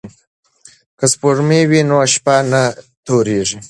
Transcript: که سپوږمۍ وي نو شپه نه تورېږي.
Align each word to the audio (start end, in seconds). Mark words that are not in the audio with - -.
که 0.99 1.05
سپوږمۍ 1.11 1.61
وي 1.69 1.81
نو 1.89 1.97
شپه 2.13 2.35
نه 2.51 2.63
تورېږي. 3.05 3.59